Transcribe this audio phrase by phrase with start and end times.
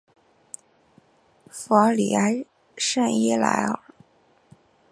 [1.51, 2.43] 弗尔里埃
[2.75, 3.79] 圣伊莱尔。